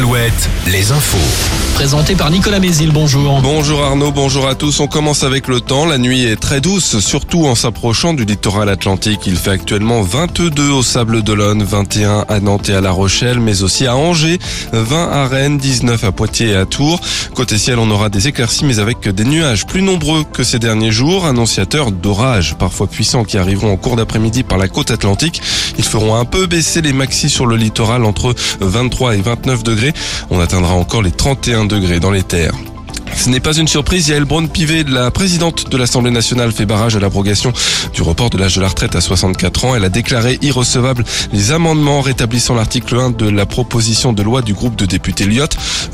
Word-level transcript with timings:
Alouette, 0.00 0.48
les 0.66 0.92
infos. 0.92 1.18
Présenté 1.74 2.14
par 2.14 2.30
Nicolas 2.30 2.58
Mézil, 2.58 2.90
bonjour. 2.90 3.40
Bonjour 3.42 3.82
Arnaud, 3.82 4.10
bonjour 4.10 4.46
à 4.48 4.54
tous. 4.54 4.80
On 4.80 4.86
commence 4.86 5.24
avec 5.24 5.46
le 5.46 5.60
temps. 5.60 5.86
La 5.86 5.98
nuit 5.98 6.24
est 6.24 6.36
très 6.36 6.60
douce, 6.60 6.98
surtout 7.00 7.46
en 7.46 7.54
s'approchant 7.54 8.14
du 8.14 8.24
littoral 8.24 8.68
atlantique. 8.68 9.20
Il 9.26 9.36
fait 9.36 9.50
actuellement 9.50 10.02
22 10.02 10.70
au 10.70 10.82
Sable 10.82 11.22
d'Olonne, 11.22 11.62
21 11.62 12.24
à 12.28 12.40
Nantes 12.40 12.68
et 12.68 12.74
à 12.74 12.80
La 12.80 12.90
Rochelle, 12.90 13.40
mais 13.40 13.62
aussi 13.62 13.86
à 13.86 13.96
Angers, 13.96 14.38
20 14.72 15.10
à 15.10 15.26
Rennes, 15.26 15.58
19 15.58 16.04
à 16.04 16.12
Poitiers 16.12 16.48
et 16.48 16.56
à 16.56 16.66
Tours. 16.66 17.00
Côté 17.34 17.58
ciel, 17.58 17.78
on 17.78 17.90
aura 17.90 18.08
des 18.08 18.28
éclaircies, 18.28 18.64
mais 18.64 18.78
avec 18.78 19.08
des 19.08 19.24
nuages 19.24 19.66
plus 19.66 19.82
nombreux 19.82 20.24
que 20.24 20.44
ces 20.44 20.58
derniers 20.58 20.92
jours, 20.92 21.26
annonciateurs 21.26 21.92
d'orages 21.92 22.56
parfois 22.58 22.86
puissants 22.86 23.24
qui 23.24 23.38
arriveront 23.38 23.72
en 23.72 23.76
cours 23.76 23.96
d'après-midi 23.96 24.44
par 24.44 24.58
la 24.58 24.68
côte 24.68 24.90
atlantique. 24.90 25.40
Ils 25.78 25.84
feront 25.84 26.14
un 26.14 26.26
peu 26.26 26.46
baisser 26.46 26.82
les 26.82 26.92
maxis 26.92 27.30
sur 27.30 27.46
le 27.46 27.56
littoral 27.56 28.04
entre 28.04 28.34
23 28.60 29.16
et 29.16 29.20
29 29.22 29.62
degrés. 29.62 29.89
On 30.30 30.40
atteindra 30.40 30.74
encore 30.74 31.02
les 31.02 31.12
31 31.12 31.64
degrés 31.66 32.00
dans 32.00 32.10
les 32.10 32.22
terres. 32.22 32.54
Ce 33.20 33.28
n'est 33.28 33.38
pas 33.38 33.52
une 33.52 33.68
surprise, 33.68 34.08
Yael 34.08 34.24
Braun-Pivet, 34.24 34.84
la 34.88 35.10
présidente 35.10 35.68
de 35.68 35.76
l'Assemblée 35.76 36.10
nationale, 36.10 36.52
fait 36.52 36.64
barrage 36.64 36.96
à 36.96 37.00
l'abrogation 37.00 37.52
du 37.92 38.00
report 38.00 38.30
de 38.30 38.38
l'âge 38.38 38.56
de 38.56 38.62
la 38.62 38.68
retraite 38.68 38.96
à 38.96 39.02
64 39.02 39.66
ans. 39.66 39.74
Elle 39.76 39.84
a 39.84 39.90
déclaré 39.90 40.38
irrecevable 40.40 41.04
les 41.30 41.52
amendements 41.52 42.00
rétablissant 42.00 42.54
l'article 42.54 42.96
1 42.96 43.10
de 43.10 43.28
la 43.28 43.44
proposition 43.44 44.14
de 44.14 44.22
loi 44.22 44.40
du 44.40 44.54
groupe 44.54 44.74
de 44.74 44.86
députés 44.86 45.26
Lyot, 45.26 45.48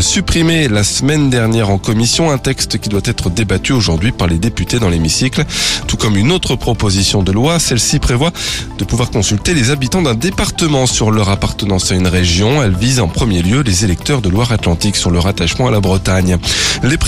supprimé 0.00 0.66
la 0.66 0.82
semaine 0.82 1.30
dernière 1.30 1.70
en 1.70 1.78
commission, 1.78 2.32
un 2.32 2.38
texte 2.38 2.78
qui 2.78 2.88
doit 2.88 3.00
être 3.04 3.30
débattu 3.30 3.72
aujourd'hui 3.72 4.10
par 4.10 4.26
les 4.26 4.38
députés 4.38 4.80
dans 4.80 4.88
l'hémicycle, 4.88 5.44
tout 5.86 5.96
comme 5.96 6.16
une 6.16 6.32
autre 6.32 6.56
proposition 6.56 7.22
de 7.22 7.30
loi. 7.30 7.60
Celle-ci 7.60 8.00
prévoit 8.00 8.32
de 8.78 8.84
pouvoir 8.84 9.10
consulter 9.10 9.54
les 9.54 9.70
habitants 9.70 10.02
d'un 10.02 10.16
département 10.16 10.86
sur 10.86 11.12
leur 11.12 11.28
appartenance 11.28 11.92
à 11.92 11.94
une 11.94 12.08
région. 12.08 12.64
Elle 12.64 12.74
vise 12.74 12.98
en 12.98 13.06
premier 13.06 13.42
lieu 13.42 13.62
les 13.62 13.84
électeurs 13.84 14.22
de 14.22 14.28
Loire-Atlantique 14.28 14.96
sur 14.96 15.12
leur 15.12 15.28
attachement 15.28 15.68
à 15.68 15.70
la 15.70 15.78
Bretagne. 15.78 16.38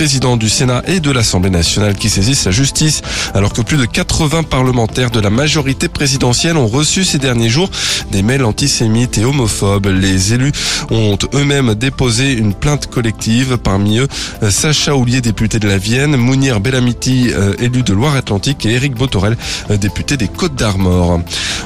Président 0.04 0.36
du 0.36 0.50
Sénat 0.50 0.82
et 0.86 1.00
de 1.00 1.10
l'Assemblée 1.10 1.48
nationale 1.48 1.94
qui 1.94 2.10
saisissent 2.10 2.44
la 2.44 2.50
justice, 2.50 3.00
alors 3.32 3.54
que 3.54 3.62
plus 3.62 3.78
de 3.78 3.86
80 3.86 4.42
parlementaires 4.42 5.10
de 5.10 5.18
la 5.18 5.30
majorité 5.30 5.88
présidentielle 5.88 6.58
ont 6.58 6.66
reçu 6.66 7.04
ces 7.04 7.16
derniers 7.16 7.48
jours 7.48 7.70
des 8.12 8.22
mails 8.22 8.44
antisémites 8.44 9.16
et 9.16 9.24
homophobes. 9.24 9.86
Les 9.86 10.34
élus 10.34 10.52
ont 10.90 11.16
eux-mêmes 11.32 11.74
déposé 11.74 12.34
une 12.34 12.52
plainte 12.52 12.88
collective, 12.88 13.56
parmi 13.56 13.96
eux 13.96 14.08
Sacha 14.50 14.94
Houlier, 14.94 15.22
député 15.22 15.58
de 15.58 15.68
la 15.68 15.78
Vienne, 15.78 16.16
Mounir 16.16 16.60
Bellamiti, 16.60 17.30
euh, 17.32 17.54
élu 17.58 17.82
de 17.82 17.94
Loire-Atlantique, 17.94 18.66
et 18.66 18.72
Éric 18.72 18.94
Botorel, 18.94 19.38
euh, 19.70 19.78
député 19.78 20.18
des 20.18 20.28
Côtes 20.28 20.54
d'Armor. 20.54 21.20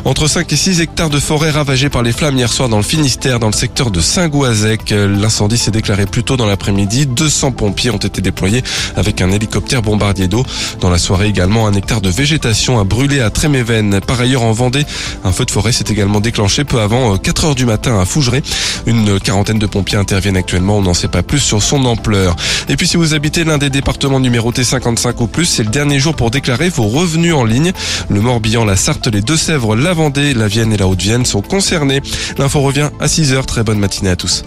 Entre 0.05 0.29
5 0.29 0.53
et 0.53 0.57
6 0.57 0.81
hectares 0.81 1.11
de 1.11 1.19
forêt 1.19 1.51
ravagés 1.51 1.89
par 1.89 2.05
les 2.05 2.13
flammes 2.13 2.39
hier 2.39 2.53
soir 2.53 2.69
dans 2.69 2.77
le 2.77 2.85
Finistère, 2.85 3.41
dans 3.41 3.49
le 3.49 3.53
secteur 3.53 3.91
de 3.91 4.01
Saint-Gouazec. 4.01 4.91
L'incendie 4.91 5.59
s'est 5.59 5.73
déclaré 5.73 6.07
plus 6.07 6.23
tôt 6.23 6.37
dans 6.37 6.47
l'après-midi. 6.47 7.07
200 7.07 7.51
pompiers 7.51 7.91
ont 7.91 7.97
été 7.97 8.18
déployé 8.21 8.63
avec 8.97 9.21
un 9.21 9.31
hélicoptère 9.31 9.83
bombardier 9.83 10.29
d'eau. 10.29 10.45
Dans 10.81 10.91
la 10.91 10.99
soirée 10.99 11.29
également, 11.29 11.67
un 11.67 11.73
hectare 11.73 12.01
de 12.01 12.09
végétation 12.09 12.81
a 12.81 12.85
brûlé 12.85 13.21
à 13.21 13.31
Tréméven. 13.31 14.01
Par 14.01 14.21
ailleurs, 14.21 14.43
en 14.43 14.53
Vendée, 14.53 14.85
un 15.25 15.33
feu 15.33 15.45
de 15.45 15.51
forêt 15.51 15.73
s'est 15.73 15.85
également 15.89 16.21
déclenché 16.21 16.65
peu 16.65 16.81
avant 16.81 17.17
4 17.17 17.45
euh, 17.45 17.49
heures 17.49 17.55
du 17.55 17.67
matin 17.67 18.01
à 18.01 18.05
Fougeray. 18.05 18.43
Une 18.87 19.21
quarantaine 19.21 19.59
de 19.59 19.67
pompiers 19.67 19.99
interviennent 19.99 20.37
actuellement. 20.37 20.79
On 20.79 20.83
n'en 20.83 20.95
sait 20.95 21.09
pas 21.09 21.23
plus 21.23 21.41
sur 21.41 21.63
son 21.63 21.85
ampleur. 21.85 22.37
Et 22.69 22.77
puis, 22.77 22.87
si 22.87 22.97
vous 22.97 23.15
habitez 23.15 23.45
l'un 23.45 23.59
des 23.59 23.71
départements 23.71 24.21
numérotés 24.21 24.65
55 24.65 25.21
ou 25.21 25.27
plus, 25.27 25.45
c'est 25.45 25.65
le 25.65 25.71
dernier 25.71 25.99
jour 25.99 26.15
pour 26.15 26.31
déclarer 26.31 26.69
vos 26.69 26.89
revenus 26.89 27.35
en 27.35 27.45
ligne. 27.45 27.73
Le 28.09 28.21
Morbihan, 28.21 28.65
la 28.65 28.77
Sarthe, 28.77 29.09
les 29.09 29.23
Deux-Sèvres, 29.23 29.77
la 29.77 29.93
Vendée, 29.93 30.35
la 30.35 30.49
Vienne 30.49 30.73
et 30.73 30.77
la 30.77 30.87
Haute-Vienne 30.87 31.25
sont 31.25 31.43
concernés. 31.43 32.01
L'info 32.39 32.61
revient 32.61 32.91
à 33.01 33.09
6 33.09 33.33
heures. 33.33 33.47
Très 33.47 33.63
bonne 33.63 33.79
matinée 33.79 34.11
à 34.11 34.17
tous. 34.17 34.45